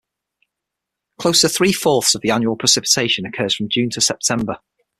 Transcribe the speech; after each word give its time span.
Close 1.19 1.41
to 1.41 1.49
three-fourths 1.49 2.15
of 2.15 2.21
the 2.21 2.31
annual 2.31 2.55
precipitation 2.55 3.23
occurs 3.23 3.53
from 3.53 3.69
June 3.69 3.91
to 3.91 4.01
September. 4.01 4.57